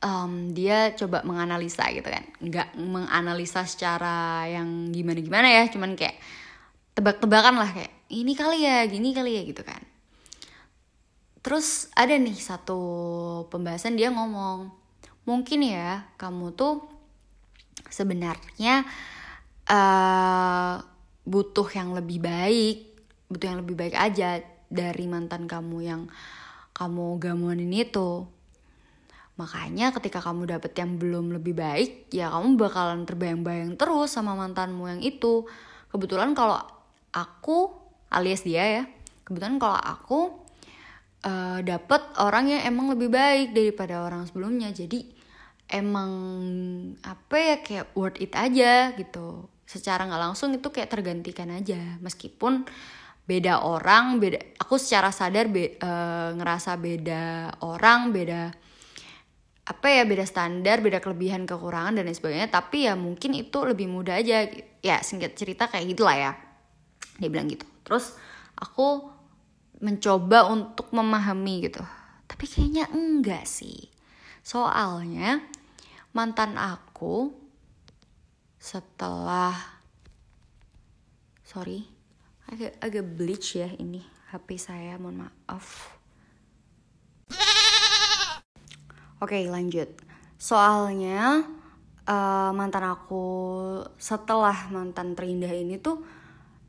um, 0.00 0.56
dia 0.56 0.96
coba 0.96 1.20
menganalisa 1.20 1.84
gitu 1.92 2.08
kan. 2.08 2.24
Nggak 2.40 2.80
menganalisa 2.80 3.68
secara 3.68 4.48
yang 4.48 4.88
gimana 4.88 5.20
gimana 5.20 5.48
ya 5.52 5.68
cuman 5.68 6.00
kayak 6.00 6.16
tebak-tebakan 6.96 7.60
lah 7.60 7.68
kayak 7.68 7.92
ini 8.08 8.32
kali 8.32 8.64
ya 8.64 8.82
gini 8.88 9.12
kali 9.12 9.36
ya 9.36 9.42
gitu 9.44 9.60
kan. 9.60 9.84
Terus 11.44 11.92
ada 11.94 12.16
nih 12.16 12.34
satu 12.34 12.80
pembahasan 13.52 13.94
dia 13.94 14.10
ngomong 14.10 14.72
mungkin 15.28 15.60
ya 15.62 16.08
kamu 16.16 16.56
tuh 16.56 16.82
sebenarnya 17.92 18.82
uh, 19.68 20.80
butuh 21.26 21.68
yang 21.74 21.94
lebih 21.94 22.22
baik 22.22 22.78
butuh 23.26 23.46
yang 23.50 23.58
lebih 23.62 23.74
baik 23.74 23.94
aja 23.98 24.38
dari 24.70 25.06
mantan 25.06 25.50
kamu 25.50 25.78
yang 25.82 26.02
kamu 26.74 27.18
gamuanin 27.18 27.72
itu. 27.72 28.26
Makanya 29.36 29.92
ketika 29.92 30.24
kamu 30.24 30.48
dapet 30.48 30.72
yang 30.80 30.96
belum 30.96 31.34
lebih 31.36 31.52
baik 31.52 32.08
ya 32.08 32.32
kamu 32.32 32.56
bakalan 32.56 33.04
terbayang-bayang 33.04 33.76
terus 33.76 34.14
sama 34.14 34.32
mantanmu 34.38 34.88
yang 34.88 35.02
itu. 35.04 35.44
Kebetulan 35.92 36.32
kalau 36.32 36.75
aku 37.16 37.72
alias 38.12 38.44
dia 38.44 38.64
ya 38.68 38.84
kebetulan 39.26 39.58
kalau 39.58 39.80
aku 39.80 40.20
uh, 41.26 41.58
dapet 41.66 42.02
orang 42.22 42.54
yang 42.54 42.62
emang 42.62 42.94
lebih 42.94 43.10
baik 43.10 43.50
daripada 43.50 44.06
orang 44.06 44.22
sebelumnya. 44.30 44.70
Jadi 44.70 45.02
emang 45.66 46.10
apa 47.02 47.36
ya 47.36 47.56
kayak 47.58 47.86
worth 47.98 48.22
it 48.22 48.32
aja 48.38 48.94
gitu. 48.94 49.50
Secara 49.66 50.06
nggak 50.06 50.22
langsung 50.22 50.54
itu 50.54 50.70
kayak 50.70 50.94
tergantikan 50.94 51.50
aja. 51.50 51.98
Meskipun 51.98 52.62
beda 53.26 53.66
orang 53.66 54.22
beda 54.22 54.38
aku 54.62 54.78
secara 54.78 55.10
sadar 55.10 55.50
be, 55.50 55.74
uh, 55.82 56.30
ngerasa 56.38 56.78
beda 56.78 57.58
orang 57.66 58.14
beda 58.14 58.54
apa 59.66 59.86
ya 59.90 60.06
beda 60.06 60.22
standar 60.22 60.78
beda 60.78 61.02
kelebihan 61.02 61.42
kekurangan 61.42 61.98
dan 61.98 62.06
lain 62.06 62.14
sebagainya. 62.14 62.46
Tapi 62.54 62.86
ya 62.86 62.94
mungkin 62.94 63.34
itu 63.34 63.58
lebih 63.66 63.90
mudah 63.90 64.22
aja. 64.22 64.46
Ya 64.78 65.02
singkat 65.02 65.34
cerita 65.34 65.66
kayak 65.66 65.98
gitulah 65.98 66.14
ya 66.14 66.45
dia 67.16 67.28
bilang 67.32 67.48
gitu. 67.48 67.64
Terus 67.84 68.16
aku 68.56 69.12
mencoba 69.80 70.48
untuk 70.48 70.88
memahami 70.92 71.68
gitu. 71.68 71.84
Tapi 72.26 72.44
kayaknya 72.48 72.88
enggak 72.92 73.44
sih. 73.44 73.88
Soalnya 74.40 75.42
mantan 76.16 76.56
aku 76.56 77.28
setelah 78.56 79.52
sorry 81.46 81.86
agak 82.50 82.74
agak 82.82 83.04
bleach 83.04 83.54
ya 83.54 83.70
ini 83.78 84.02
HP 84.32 84.58
saya 84.58 84.98
mohon 84.98 85.28
maaf. 85.28 85.94
Oke 89.22 89.48
lanjut. 89.48 89.88
Soalnya 90.36 91.46
uh, 92.04 92.50
mantan 92.52 92.84
aku 92.84 93.24
setelah 93.96 94.68
mantan 94.68 95.16
terindah 95.16 95.52
ini 95.52 95.80
tuh 95.80 96.04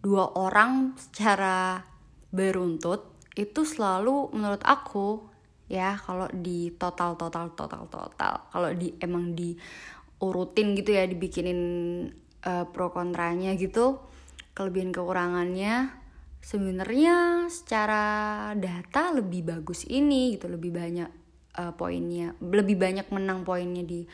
dua 0.07 0.39
orang 0.39 0.95
secara 0.95 1.83
beruntut 2.31 3.11
itu 3.35 3.67
selalu 3.67 4.31
menurut 4.31 4.63
aku 4.63 5.27
ya 5.67 5.99
kalau 5.99 6.31
di 6.31 6.71
total 6.79 7.19
total 7.19 7.51
total 7.51 7.91
total 7.91 8.33
kalau 8.47 8.71
di 8.71 8.95
emang 9.03 9.35
di 9.35 9.51
urutin 10.23 10.79
gitu 10.79 10.95
ya 10.95 11.03
dibikinin 11.03 11.59
uh, 12.47 12.63
pro 12.71 12.95
kontranya 12.95 13.51
gitu 13.59 13.99
kelebihan 14.55 14.95
kekurangannya 14.95 15.91
sebenarnya 16.39 17.45
secara 17.51 18.03
data 18.55 19.11
lebih 19.11 19.43
bagus 19.43 19.83
ini 19.91 20.39
gitu 20.39 20.47
lebih 20.47 20.71
banyak 20.71 21.11
uh, 21.59 21.75
poinnya 21.75 22.31
lebih 22.39 22.79
banyak 22.79 23.11
menang 23.11 23.43
poinnya 23.43 23.83
di 23.83 24.07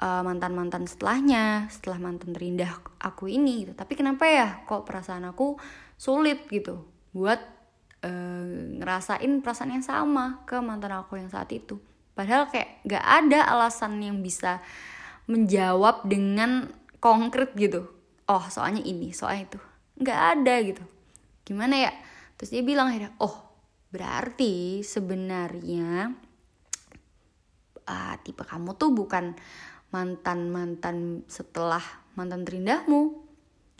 uh, 0.00 0.22
mantan-mantan 0.24 0.88
setelahnya 0.88 1.68
setelah 1.68 2.00
mantan 2.00 2.32
terindah 2.32 2.80
aku 2.98 3.28
ini 3.28 3.68
gitu. 3.68 3.72
Tapi 3.76 3.92
kenapa 3.94 4.24
ya 4.26 4.48
kok 4.64 4.88
perasaan 4.88 5.28
aku 5.28 5.60
sulit 6.00 6.48
gitu 6.48 6.88
buat 7.12 7.38
uh, 8.02 8.44
ngerasain 8.80 9.44
perasaan 9.44 9.76
yang 9.76 9.84
sama 9.84 10.42
ke 10.48 10.56
mantan 10.58 10.96
aku 10.96 11.20
yang 11.20 11.28
saat 11.28 11.52
itu? 11.52 11.76
Padahal 12.16 12.48
kayak 12.48 12.84
gak 12.88 13.04
ada 13.04 13.46
alasan 13.52 14.00
yang 14.00 14.20
bisa 14.24 14.60
menjawab 15.30 16.08
dengan 16.08 16.72
konkret 16.98 17.54
gitu. 17.54 17.86
Oh 18.26 18.44
soalnya 18.50 18.82
ini 18.82 19.14
soalnya 19.14 19.54
itu. 19.54 19.60
Nggak 20.00 20.20
ada 20.36 20.54
gitu. 20.64 20.84
Gimana 21.46 21.74
ya? 21.88 21.92
Terus 22.34 22.50
dia 22.56 22.62
bilang 22.64 22.90
akhirnya 22.90 23.14
oh 23.20 23.36
berarti 23.90 24.86
sebenarnya 24.86 26.14
uh, 27.90 28.14
tipe 28.22 28.46
kamu 28.46 28.78
tuh 28.78 28.94
bukan 28.94 29.34
mantan-mantan 29.90 31.26
setelah 31.26 31.82
mantan 32.14 32.46
terindahmu. 32.46 33.26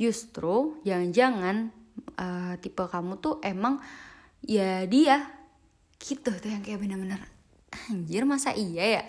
Justru 0.00 0.80
jangan-jangan 0.82 1.70
uh, 2.18 2.54
tipe 2.58 2.82
kamu 2.86 3.18
tuh 3.18 3.38
emang 3.42 3.78
ya 4.44 4.86
dia. 4.86 5.26
Gitu 6.00 6.32
tuh 6.32 6.50
yang 6.50 6.64
kayak 6.64 6.80
bener-bener 6.80 7.20
anjir 7.90 8.24
masa 8.24 8.54
iya 8.56 9.00
ya? 9.00 9.04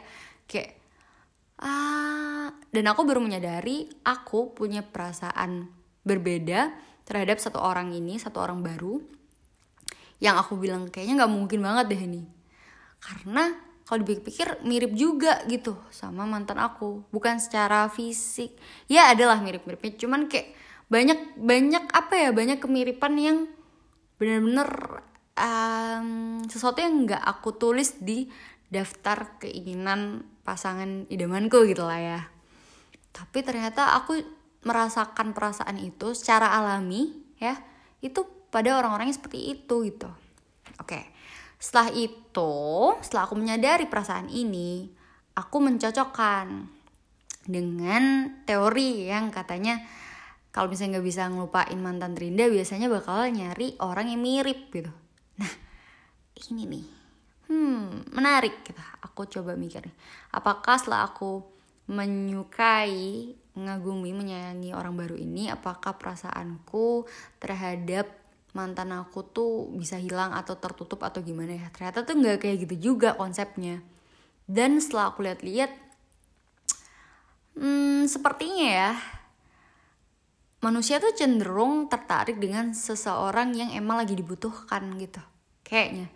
Kayak 0.46 0.72
ah. 1.62 2.52
Dan 2.72 2.88
aku 2.88 3.04
baru 3.04 3.20
menyadari 3.20 3.92
aku 4.08 4.56
punya 4.56 4.80
perasaan 4.80 5.68
berbeda 6.08 6.72
terhadap 7.04 7.38
satu 7.44 7.60
orang 7.60 7.92
ini 7.92 8.16
satu 8.16 8.40
orang 8.40 8.64
baru 8.64 9.04
yang 10.24 10.38
aku 10.40 10.56
bilang 10.56 10.88
kayaknya 10.88 11.26
nggak 11.26 11.34
mungkin 11.34 11.60
banget 11.66 11.86
deh 11.92 12.02
ini. 12.06 12.24
Karena 13.02 13.71
kalau 13.92 14.08
dipikir-pikir 14.08 14.64
mirip 14.64 14.96
juga 14.96 15.44
gitu 15.52 15.76
sama 15.92 16.24
mantan 16.24 16.64
aku. 16.64 17.04
Bukan 17.12 17.44
secara 17.44 17.92
fisik. 17.92 18.56
Ya 18.88 19.12
adalah 19.12 19.44
mirip-miripnya. 19.44 20.00
Cuman 20.00 20.32
kayak 20.32 20.56
banyak 20.88 21.36
banyak 21.36 21.92
apa 21.92 22.16
ya? 22.16 22.32
Banyak 22.32 22.64
kemiripan 22.64 23.20
yang 23.20 23.38
bener-bener 24.16 25.04
um, 25.36 26.40
sesuatu 26.48 26.80
yang 26.80 27.04
nggak 27.04 27.20
aku 27.20 27.52
tulis 27.60 28.00
di 28.00 28.32
daftar 28.72 29.36
keinginan 29.44 30.24
pasangan 30.48 31.12
idamanku 31.12 31.68
gitu 31.68 31.84
lah 31.84 32.00
ya. 32.00 32.22
Tapi 33.12 33.44
ternyata 33.44 33.92
aku 34.00 34.24
merasakan 34.64 35.36
perasaan 35.36 35.76
itu 35.84 36.16
secara 36.16 36.56
alami 36.56 37.12
ya. 37.44 37.60
Itu 38.00 38.24
pada 38.56 38.72
orang-orang 38.80 39.12
yang 39.12 39.20
seperti 39.20 39.52
itu 39.52 39.84
gitu. 39.84 40.08
Oke. 40.80 40.96
okay. 40.96 41.04
Setelah 41.62 41.94
itu, 41.94 42.54
setelah 43.06 43.30
aku 43.30 43.38
menyadari 43.38 43.86
perasaan 43.86 44.34
ini, 44.34 44.90
aku 45.38 45.62
mencocokkan 45.62 46.66
dengan 47.46 48.34
teori 48.50 49.06
yang 49.06 49.30
katanya 49.30 49.78
kalau 50.50 50.68
misalnya 50.68 50.98
nggak 50.98 51.08
bisa 51.08 51.30
ngelupain 51.30 51.80
mantan 51.80 52.18
terindah 52.18 52.50
biasanya 52.50 52.90
bakal 52.90 53.24
nyari 53.30 53.78
orang 53.78 54.10
yang 54.10 54.22
mirip 54.26 54.74
gitu. 54.74 54.90
Nah, 55.38 55.54
ini 56.50 56.66
nih, 56.66 56.86
hmm 57.48 58.10
menarik 58.10 58.66
gitu. 58.66 58.82
Aku 59.06 59.30
coba 59.30 59.54
mikir 59.54 59.86
apakah 60.34 60.82
setelah 60.82 61.14
aku 61.14 61.46
menyukai 61.92 63.36
mengagumi 63.54 64.16
menyayangi 64.16 64.72
orang 64.72 64.96
baru 64.96 65.20
ini 65.20 65.52
apakah 65.52 66.00
perasaanku 66.00 67.04
terhadap 67.38 68.08
mantan 68.52 68.92
aku 68.92 69.24
tuh 69.24 69.72
bisa 69.72 69.96
hilang 69.96 70.36
atau 70.36 70.60
tertutup 70.60 71.02
atau 71.04 71.24
gimana 71.24 71.56
ya. 71.56 71.68
Ternyata 71.72 72.04
tuh 72.04 72.20
nggak 72.20 72.38
kayak 72.44 72.58
gitu 72.68 72.92
juga 72.92 73.16
konsepnya. 73.16 73.80
Dan 74.48 74.84
setelah 74.84 75.16
aku 75.16 75.24
lihat-lihat 75.24 75.72
hmm, 77.56 78.10
sepertinya 78.12 78.68
ya 78.68 78.92
manusia 80.62 81.02
tuh 81.02 81.16
cenderung 81.18 81.90
tertarik 81.90 82.38
dengan 82.38 82.72
seseorang 82.78 83.58
yang 83.58 83.70
emang 83.74 83.98
lagi 83.98 84.14
dibutuhkan 84.14 84.94
gitu 85.02 85.22
kayaknya. 85.66 86.12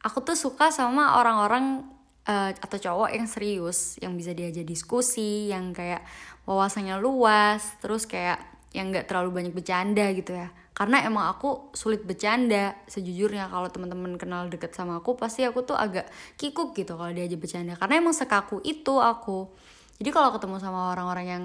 Aku 0.00 0.24
tuh 0.24 0.38
suka 0.38 0.72
sama 0.72 1.20
orang-orang 1.20 1.84
uh, 2.24 2.50
atau 2.54 2.78
cowok 2.78 3.10
yang 3.12 3.26
serius 3.26 3.98
yang 4.00 4.14
bisa 4.14 4.32
diajak 4.32 4.64
diskusi 4.64 5.50
yang 5.50 5.74
kayak 5.74 6.06
wawasannya 6.44 6.96
luas 7.02 7.60
terus 7.82 8.06
kayak 8.06 8.40
yang 8.70 8.94
nggak 8.94 9.10
terlalu 9.10 9.42
banyak 9.42 9.54
bercanda 9.54 10.06
gitu 10.14 10.34
ya. 10.34 10.50
Karena 10.70 11.04
emang 11.04 11.28
aku 11.28 11.74
sulit 11.76 12.06
bercanda 12.06 12.72
sejujurnya. 12.88 13.50
Kalau 13.50 13.68
teman-teman 13.68 14.16
kenal 14.16 14.48
deket 14.48 14.72
sama 14.72 15.02
aku 15.02 15.18
pasti 15.18 15.44
aku 15.44 15.66
tuh 15.66 15.76
agak 15.76 16.08
kikuk 16.40 16.72
gitu 16.72 16.96
kalau 16.96 17.10
diajak 17.12 17.36
bercanda. 17.36 17.76
Karena 17.76 18.00
emang 18.00 18.14
sekaku 18.16 18.62
itu 18.64 18.96
aku. 18.96 19.50
Jadi 20.00 20.08
kalau 20.16 20.32
ketemu 20.32 20.56
sama 20.56 20.96
orang-orang 20.96 21.26
yang 21.28 21.44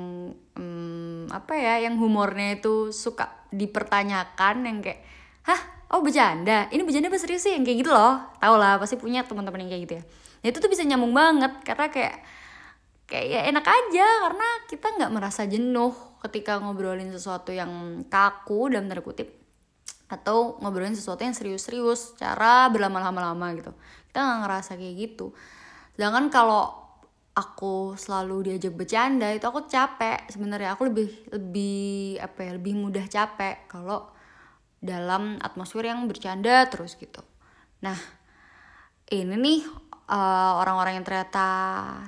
hmm, 0.56 1.28
apa 1.28 1.60
ya 1.60 1.84
yang 1.84 2.00
humornya 2.00 2.56
itu 2.56 2.96
suka 2.96 3.28
dipertanyakan 3.52 4.56
yang 4.64 4.78
kayak 4.80 5.04
hah? 5.44 5.60
Oh 5.92 6.00
bercanda? 6.00 6.72
Ini 6.72 6.82
bercanda 6.88 7.12
apa 7.12 7.20
serius 7.20 7.44
sih? 7.44 7.54
Yang 7.54 7.64
kayak 7.68 7.78
gitu 7.84 7.92
loh. 7.92 8.16
Tau 8.40 8.56
lah 8.56 8.80
pasti 8.80 8.96
punya 8.96 9.28
teman-teman 9.28 9.68
yang 9.68 9.72
kayak 9.76 9.84
gitu 9.84 9.94
ya. 10.00 10.04
Nah, 10.42 10.48
itu 10.48 10.58
tuh 10.64 10.70
bisa 10.72 10.82
nyambung 10.88 11.12
banget. 11.12 11.52
Karena 11.68 11.92
kayak 11.92 12.16
kayak 13.06 13.28
ya 13.30 13.42
enak 13.54 13.66
aja 13.66 14.08
karena 14.26 14.48
kita 14.66 14.88
nggak 14.98 15.12
merasa 15.14 15.46
jenuh 15.46 15.94
ketika 16.26 16.58
ngobrolin 16.58 17.14
sesuatu 17.14 17.54
yang 17.54 18.04
kaku 18.10 18.74
dalam 18.74 18.90
tanda 18.90 19.06
kutip 19.06 19.30
atau 20.06 20.58
ngobrolin 20.62 20.94
sesuatu 20.94 21.22
yang 21.26 21.34
serius-serius 21.34 22.18
cara 22.18 22.70
berlama-lama-lama 22.70 23.54
gitu. 23.58 23.72
Kita 24.10 24.20
nggak 24.22 24.40
ngerasa 24.46 24.72
kayak 24.78 24.96
gitu. 25.02 25.34
Sedangkan 25.98 26.30
kalau 26.30 26.86
aku 27.36 28.00
selalu 28.00 28.52
diajak 28.54 28.74
bercanda 28.74 29.30
itu 29.34 29.46
aku 29.46 29.66
capek 29.66 30.30
sebenarnya. 30.30 30.78
Aku 30.78 30.90
lebih 30.90 31.10
lebih 31.34 32.18
apa 32.22 32.40
ya 32.42 32.52
lebih 32.58 32.74
mudah 32.78 33.06
capek 33.06 33.70
kalau 33.70 34.10
dalam 34.82 35.42
atmosfer 35.42 35.90
yang 35.90 36.06
bercanda 36.06 36.66
terus 36.70 36.94
gitu. 36.98 37.22
Nah 37.82 37.98
ini 39.10 39.36
nih 39.38 39.60
uh, 40.10 40.62
orang-orang 40.62 41.02
yang 41.02 41.06
ternyata 41.06 41.50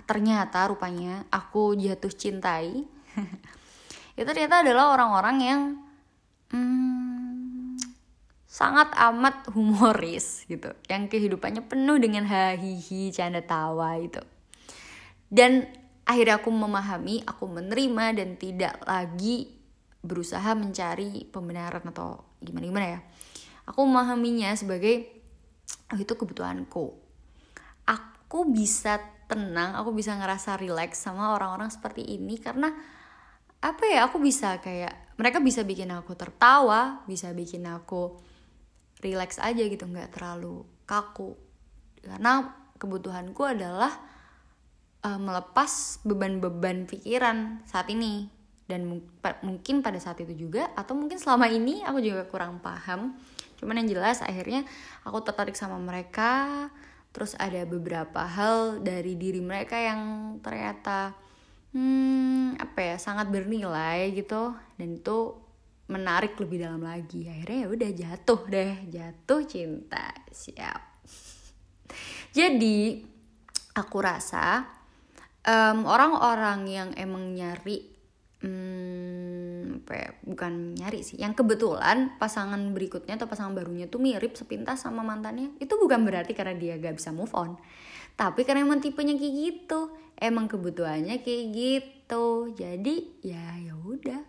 ternyata 0.05 0.67
rupanya 0.69 1.25
aku 1.33 1.77
jatuh 1.77 2.13
cintai 2.13 2.85
itu 4.17 4.25
ternyata 4.25 4.65
adalah 4.65 4.93
orang-orang 4.97 5.37
yang 5.41 5.61
hmm, 6.53 7.77
sangat 8.47 8.89
amat 8.95 9.53
humoris 9.53 10.45
gitu. 10.49 10.73
Yang 10.89 11.13
kehidupannya 11.13 11.65
penuh 11.69 12.01
dengan 12.01 12.25
hahihi 12.25 13.13
canda 13.13 13.45
tawa 13.45 13.97
itu 14.01 14.21
dan 15.27 15.67
akhirnya 16.07 16.39
aku 16.39 16.49
memahami 16.51 17.23
aku 17.27 17.51
menerima 17.51 18.05
dan 18.15 18.29
tidak 18.39 18.79
lagi 18.87 19.51
berusaha 19.99 20.55
mencari 20.55 21.27
pembenaran 21.27 21.83
atau 21.83 22.23
gimana 22.39 22.65
gimana 22.65 22.87
ya. 22.87 22.99
Aku 23.67 23.83
memahaminya 23.83 24.55
sebagai 24.55 25.03
oh 25.91 25.99
itu 25.99 26.15
kebutuhanku 26.15 27.06
aku 27.87 28.45
bisa 28.51 28.99
tenang 29.27 29.75
aku 29.75 29.95
bisa 29.95 30.15
ngerasa 30.15 30.59
relax 30.59 31.03
sama 31.03 31.35
orang-orang 31.35 31.71
seperti 31.71 32.03
ini 32.03 32.39
karena 32.39 32.71
apa 33.57 33.83
ya 33.89 34.07
aku 34.07 34.21
bisa 34.21 34.61
kayak 34.61 35.17
mereka 35.17 35.41
bisa 35.41 35.65
bikin 35.65 35.89
aku 35.91 36.13
tertawa 36.13 37.01
bisa 37.09 37.33
bikin 37.33 37.65
aku 37.65 38.21
relax 39.01 39.37
aja 39.37 39.61
gitu 39.61 39.85
nggak 39.85 40.13
terlalu 40.13 40.65
kaku. 40.87 41.37
Karena 42.01 42.47
kebutuhanku 42.77 43.41
adalah 43.45 43.91
uh, 45.05 45.19
melepas 45.19 46.01
beban-beban 46.01 46.89
pikiran 46.89 47.61
saat 47.67 47.91
ini. 47.91 48.33
Dan 48.67 48.83
mungkin 49.47 49.79
pada 49.79 49.95
saat 49.95 50.19
itu 50.19 50.35
juga 50.35 50.67
atau 50.75 50.91
mungkin 50.91 51.15
selama 51.15 51.47
ini 51.47 51.87
aku 51.87 52.03
juga 52.03 52.27
kurang 52.27 52.59
paham. 52.59 53.15
Cuman 53.55 53.79
yang 53.79 53.95
jelas 53.95 54.19
akhirnya 54.19 54.67
aku 55.07 55.23
tertarik 55.23 55.55
sama 55.55 55.79
mereka 55.79 56.67
terus 57.17 57.33
ada 57.41 57.65
beberapa 57.65 58.29
hal 58.29 58.85
dari 58.85 59.17
diri 59.17 59.41
mereka 59.41 59.73
yang 59.73 60.37
ternyata 60.45 61.17
hmm, 61.73 62.61
apa 62.61 62.93
ya 62.93 62.95
sangat 63.01 63.33
bernilai 63.33 64.13
gitu. 64.13 64.53
Dan 64.77 65.01
itu 65.01 65.33
menarik 65.89 66.37
lebih 66.37 66.61
dalam 66.61 66.85
lagi. 66.85 67.25
Akhirnya 67.25 67.65
ya 67.65 67.67
udah 67.73 67.89
jatuh 67.89 68.41
deh. 68.45 68.73
Jatuh 68.85 69.41
cinta. 69.49 70.13
Siap. 70.29 70.81
Jadi 72.37 73.01
aku 73.73 73.97
rasa 73.97 74.77
orang 75.41 75.89
orang-orang 75.89 76.59
yang 76.69 76.89
emang 76.93 77.33
nyari 77.33 77.81
hmm, 78.45 79.56
ya, 79.93 80.11
bukan 80.23 80.75
nyari 80.75 81.05
sih. 81.05 81.15
Yang 81.19 81.43
kebetulan 81.43 82.17
pasangan 82.19 82.59
berikutnya 82.75 83.15
atau 83.15 83.29
pasangan 83.29 83.53
barunya 83.55 83.87
tuh 83.87 84.03
mirip 84.03 84.35
sepintas 84.35 84.83
sama 84.83 85.05
mantannya. 85.05 85.55
Itu 85.61 85.79
bukan 85.79 86.03
berarti 86.03 86.35
karena 86.35 86.55
dia 86.55 86.75
gak 86.75 86.99
bisa 86.99 87.15
move 87.15 87.31
on. 87.37 87.55
Tapi 88.17 88.43
karena 88.43 88.65
emang 88.65 88.83
tipenya 88.83 89.15
kayak 89.15 89.35
gitu. 89.37 89.93
Emang 90.17 90.49
kebutuhannya 90.49 91.21
kayak 91.21 91.45
gitu. 91.53 92.51
Jadi 92.57 93.21
ya 93.21 93.61
ya 93.61 93.77
udah. 93.77 94.21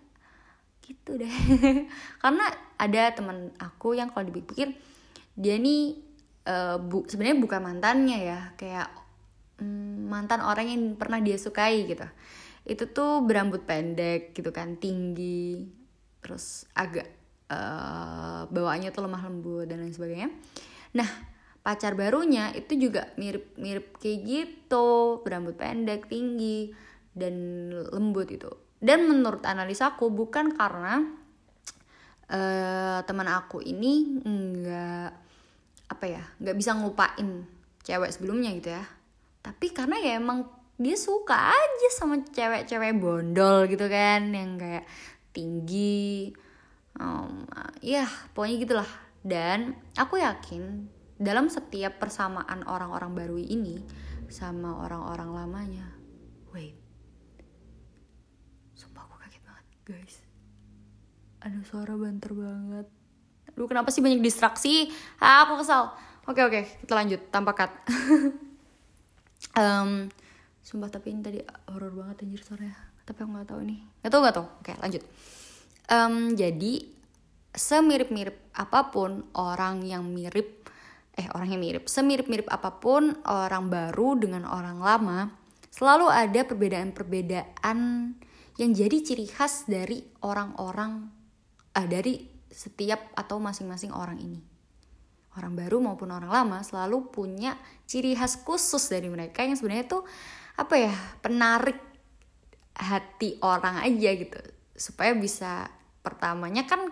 Gitu 0.84 1.10
deh. 1.16 1.34
Karena 2.22 2.48
ada 2.80 3.02
teman 3.12 3.52
aku 3.60 3.96
yang 3.96 4.12
kalau 4.12 4.28
dipikir 4.28 4.72
dia 5.36 5.56
nih 5.60 5.96
uh, 6.48 6.80
bu 6.80 7.04
sebenarnya 7.08 7.40
bukan 7.40 7.60
mantannya 7.64 8.18
ya. 8.20 8.40
Kayak 8.60 8.88
um, 9.60 10.08
mantan 10.08 10.40
orang 10.40 10.68
yang 10.68 10.82
pernah 10.96 11.20
dia 11.20 11.36
sukai 11.36 11.84
gitu 11.88 12.04
itu 12.68 12.84
tuh 12.92 13.24
berambut 13.24 13.64
pendek 13.64 14.36
gitu 14.36 14.52
kan 14.52 14.76
tinggi 14.76 15.64
terus 16.20 16.68
agak 16.76 17.08
uh, 17.48 18.44
bawaannya 18.52 18.92
tuh 18.92 19.08
lemah 19.08 19.22
lembut 19.24 19.64
dan 19.64 19.80
lain 19.80 19.94
sebagainya. 19.96 20.28
Nah 20.92 21.08
pacar 21.64 21.96
barunya 21.96 22.52
itu 22.52 22.76
juga 22.76 23.12
mirip 23.16 23.56
mirip 23.56 23.96
kayak 23.98 24.18
gitu 24.24 25.20
berambut 25.24 25.56
pendek 25.56 26.08
tinggi 26.08 26.72
dan 27.12 27.34
lembut 27.72 28.30
itu 28.30 28.48
dan 28.78 29.04
menurut 29.10 29.42
analisaku 29.42 30.06
bukan 30.08 30.54
karena 30.54 31.02
uh, 32.30 33.02
teman 33.02 33.26
aku 33.26 33.58
ini 33.64 34.22
nggak 34.22 35.10
apa 35.88 36.04
ya 36.04 36.22
nggak 36.38 36.56
bisa 36.56 36.76
ngupain 36.78 37.48
cewek 37.82 38.12
sebelumnya 38.12 38.52
gitu 38.52 38.70
ya. 38.76 38.84
Tapi 39.40 39.72
karena 39.72 39.96
ya 39.96 40.20
emang 40.20 40.44
dia 40.78 40.94
suka 40.94 41.50
aja 41.50 41.88
sama 41.90 42.22
cewek-cewek 42.22 43.02
bondol 43.02 43.66
gitu 43.66 43.90
kan 43.90 44.30
yang 44.30 44.54
kayak 44.54 44.86
tinggi 45.34 46.30
um, 47.02 47.42
ya 47.82 48.06
pokoknya 48.34 48.56
gitulah. 48.62 48.90
Dan 49.18 49.74
aku 49.98 50.22
yakin 50.22 50.86
dalam 51.18 51.50
setiap 51.50 51.98
persamaan 51.98 52.62
orang-orang 52.62 53.10
baru 53.10 53.36
ini 53.42 53.82
sama 54.30 54.86
orang-orang 54.86 55.34
lamanya 55.34 55.88
wait 56.54 56.78
sumpah 58.78 59.02
aku 59.02 59.18
kaget 59.18 59.42
banget 59.42 59.66
guys. 59.82 60.16
Ada 61.42 61.58
suara 61.66 61.98
banter 61.98 62.30
banget. 62.34 62.86
Aduh 63.50 63.66
kenapa 63.66 63.90
sih 63.90 63.98
banyak 63.98 64.22
distraksi? 64.22 64.90
Ah, 65.18 65.46
aku 65.46 65.58
kesal. 65.58 65.90
Oke 66.30 66.46
oke 66.46 66.60
kita 66.86 66.92
lanjut. 66.94 67.20
Tanpa 67.34 67.50
um, 69.58 70.06
Sumpah 70.68 70.92
tapi 70.92 71.16
ini 71.16 71.24
tadi 71.24 71.40
horor 71.72 71.96
banget 71.96 72.28
anjir 72.28 72.44
suaranya. 72.44 72.76
Tapi 73.08 73.24
aku 73.24 73.30
nggak 73.32 73.48
tahu 73.48 73.60
nih. 73.64 73.80
Gak 74.04 74.10
tau 74.12 74.20
gak 74.20 74.36
tau. 74.36 74.46
Oke 74.60 74.72
lanjut. 74.76 75.00
Um, 75.88 76.36
jadi 76.36 76.84
semirip-mirip 77.56 78.36
apa 78.52 78.92
pun 78.92 79.24
orang 79.32 79.80
yang 79.88 80.04
mirip 80.04 80.68
eh 81.16 81.26
orang 81.32 81.56
yang 81.56 81.62
mirip 81.64 81.88
semirip-mirip 81.88 82.44
apa 82.52 82.76
pun 82.76 83.16
orang 83.24 83.72
baru 83.72 84.20
dengan 84.20 84.44
orang 84.44 84.78
lama 84.78 85.32
selalu 85.72 86.06
ada 86.12 86.46
perbedaan-perbedaan 86.46 87.78
yang 88.60 88.70
jadi 88.70 88.96
ciri 89.02 89.26
khas 89.26 89.64
dari 89.66 90.04
orang-orang 90.22 91.08
uh, 91.74 91.86
dari 91.88 92.28
setiap 92.52 93.16
atau 93.18 93.40
masing-masing 93.42 93.90
orang 93.90 94.20
ini 94.20 94.38
orang 95.34 95.58
baru 95.58 95.82
maupun 95.82 96.14
orang 96.14 96.30
lama 96.30 96.58
selalu 96.62 97.10
punya 97.10 97.58
ciri 97.90 98.14
khas 98.14 98.38
khusus 98.46 98.86
dari 98.86 99.10
mereka 99.10 99.42
yang 99.42 99.58
sebenarnya 99.58 99.98
tuh 99.98 100.02
apa 100.58 100.74
ya 100.74 100.94
penarik 101.22 101.78
hati 102.74 103.38
orang 103.42 103.82
aja 103.86 104.10
gitu. 104.18 104.38
Supaya 104.74 105.14
bisa 105.14 105.70
pertamanya 106.02 106.66
kan 106.66 106.90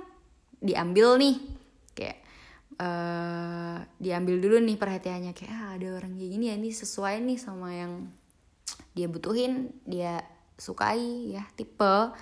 diambil 0.62 1.18
nih 1.18 1.36
kayak 1.94 2.18
uh, 2.78 3.82
diambil 3.98 4.38
dulu 4.38 4.56
nih 4.62 4.78
perhatiannya. 4.78 5.32
Kayak 5.34 5.52
ah, 5.54 5.70
ada 5.74 5.86
orang 5.98 6.14
kayak 6.14 6.30
gini 6.30 6.44
ya 6.50 6.54
ini 6.54 6.70
sesuai 6.70 7.22
nih 7.26 7.38
sama 7.42 7.74
yang 7.74 7.92
dia 8.94 9.10
butuhin 9.10 9.74
dia 9.84 10.22
sukai 10.56 11.36
ya 11.36 11.44
tipe 11.58 12.14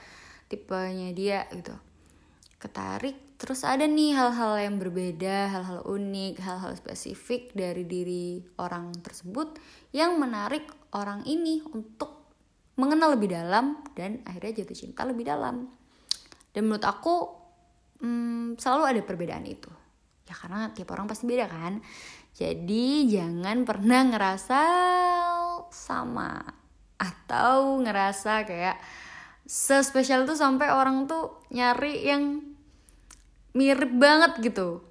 tipenya 0.48 1.12
dia 1.12 1.44
gitu. 1.52 1.76
Ketarik 2.60 3.23
terus 3.36 3.66
ada 3.66 3.84
nih 3.84 4.14
hal-hal 4.14 4.56
yang 4.58 4.76
berbeda 4.78 5.50
hal-hal 5.50 5.80
unik 5.84 6.38
hal-hal 6.40 6.72
spesifik 6.78 7.50
dari 7.52 7.84
diri 7.84 8.40
orang 8.62 8.94
tersebut 9.02 9.58
yang 9.90 10.16
menarik 10.18 10.64
orang 10.94 11.26
ini 11.26 11.60
untuk 11.74 12.24
mengenal 12.74 13.14
lebih 13.14 13.34
dalam 13.34 13.78
dan 13.94 14.22
akhirnya 14.26 14.62
jatuh 14.62 14.76
cinta 14.78 15.06
lebih 15.06 15.26
dalam. 15.26 15.70
Dan 16.54 16.70
menurut 16.70 16.86
aku 16.86 17.14
hmm, 18.02 18.58
selalu 18.58 18.82
ada 18.94 19.00
perbedaan 19.02 19.46
itu. 19.46 19.70
Ya 20.26 20.34
karena 20.34 20.70
tiap 20.74 20.90
orang 20.94 21.06
pasti 21.06 21.26
beda 21.26 21.46
kan? 21.46 21.78
Jadi 22.34 23.06
jangan 23.10 23.62
pernah 23.62 24.00
ngerasa 24.10 24.62
sama 25.70 26.42
atau 26.98 27.78
ngerasa 27.82 28.46
kayak 28.46 28.78
sespesial 29.44 30.24
tuh 30.26 30.38
sampai 30.38 30.72
orang 30.72 31.06
tuh 31.06 31.44
nyari 31.54 32.06
yang 32.06 32.53
mirip 33.54 33.90
banget 33.94 34.42
gitu 34.42 34.82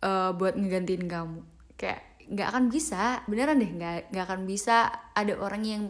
uh, 0.00 0.32
buat 0.32 0.56
ngegantiin 0.56 1.06
kamu. 1.06 1.40
Kayak 1.76 2.02
nggak 2.26 2.48
akan 2.50 2.64
bisa 2.72 3.22
beneran 3.30 3.62
deh 3.62 3.70
nggak 3.70 4.10
nggak 4.10 4.24
akan 4.26 4.40
bisa 4.48 4.90
ada 5.14 5.34
orang 5.38 5.62
yang 5.62 5.82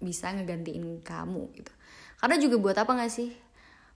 bisa 0.00 0.32
ngegantiin 0.32 1.04
kamu 1.04 1.42
gitu. 1.58 1.72
Karena 2.16 2.36
juga 2.40 2.56
buat 2.56 2.76
apa 2.78 2.90
nggak 2.96 3.12
sih? 3.12 3.30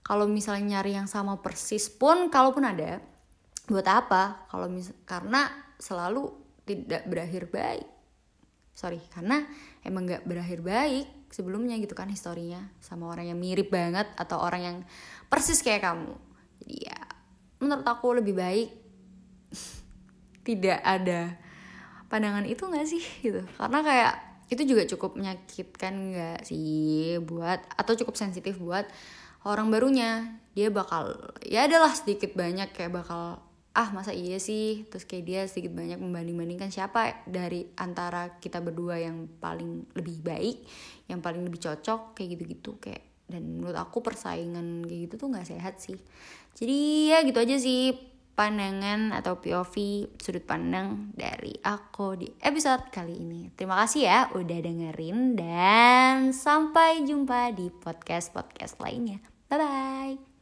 Kalau 0.04 0.28
misalnya 0.28 0.76
nyari 0.76 1.00
yang 1.00 1.08
sama 1.08 1.40
persis 1.40 1.88
pun 1.88 2.28
kalaupun 2.28 2.66
ada 2.68 3.00
buat 3.70 3.86
apa? 3.88 4.44
Kalau 4.52 4.68
mis 4.68 4.92
karena 5.08 5.48
selalu 5.80 6.28
tidak 6.68 7.08
berakhir 7.08 7.48
baik. 7.48 7.88
Sorry 8.74 9.00
karena 9.14 9.46
emang 9.86 10.04
nggak 10.04 10.26
berakhir 10.26 10.60
baik 10.60 11.30
sebelumnya 11.30 11.78
gitu 11.78 11.94
kan 11.94 12.10
historinya 12.10 12.62
sama 12.82 13.06
orang 13.06 13.30
yang 13.30 13.38
mirip 13.38 13.70
banget 13.70 14.06
atau 14.18 14.42
orang 14.42 14.62
yang 14.62 14.76
persis 15.30 15.62
kayak 15.62 15.86
kamu 15.86 16.14
jadi 16.64 16.88
ya 16.88 17.00
menurut 17.60 17.84
aku 17.84 18.16
lebih 18.16 18.34
baik 18.36 18.68
tidak 20.48 20.80
ada 20.80 21.36
pandangan 22.08 22.44
itu 22.48 22.64
nggak 22.64 22.86
sih 22.88 23.04
gitu. 23.24 23.42
Karena 23.56 23.80
kayak 23.84 24.14
itu 24.52 24.62
juga 24.68 24.82
cukup 24.84 25.16
menyakitkan 25.16 25.92
nggak 26.12 26.40
sih 26.44 27.16
buat 27.24 27.64
atau 27.74 27.92
cukup 27.96 28.14
sensitif 28.16 28.56
buat 28.60 28.88
orang 29.44 29.68
barunya. 29.68 30.40
Dia 30.54 30.70
bakal 30.70 31.34
ya 31.42 31.66
adalah 31.66 31.90
sedikit 31.92 32.32
banyak 32.38 32.70
kayak 32.72 32.92
bakal 32.94 33.42
ah 33.74 33.88
masa 33.90 34.14
iya 34.14 34.38
sih? 34.38 34.86
Terus 34.86 35.04
kayak 35.08 35.24
dia 35.26 35.40
sedikit 35.50 35.74
banyak 35.74 35.98
membanding 35.98 36.38
bandingkan 36.38 36.70
siapa 36.70 37.26
dari 37.26 37.66
antara 37.74 38.38
kita 38.38 38.62
berdua 38.62 39.00
yang 39.02 39.26
paling 39.40 39.88
lebih 39.98 40.22
baik 40.22 40.62
yang 41.10 41.20
paling 41.20 41.42
lebih 41.44 41.60
cocok 41.60 42.16
kayak 42.16 42.38
gitu 42.38 42.42
gitu 42.54 42.70
kayak 42.78 43.14
dan 43.24 43.40
menurut 43.40 43.76
aku 43.76 44.04
persaingan 44.04 44.84
kayak 44.84 45.08
gitu 45.08 45.14
tuh 45.24 45.28
nggak 45.32 45.48
sehat 45.48 45.80
sih 45.80 45.96
jadi 46.54 46.78
ya 47.10 47.18
gitu 47.26 47.38
aja 47.42 47.56
sih 47.58 48.14
pandangan 48.34 49.14
atau 49.14 49.38
POV 49.38 49.74
sudut 50.18 50.42
pandang 50.42 51.14
dari 51.14 51.54
aku 51.62 52.18
di 52.18 52.28
episode 52.42 52.90
kali 52.90 53.22
ini. 53.22 53.50
Terima 53.54 53.78
kasih 53.86 54.02
ya 54.10 54.20
udah 54.34 54.58
dengerin 54.58 55.38
dan 55.38 56.34
sampai 56.34 57.06
jumpa 57.06 57.54
di 57.54 57.70
podcast-podcast 57.70 58.82
lainnya. 58.82 59.22
Bye 59.46 59.58
bye. 59.58 60.33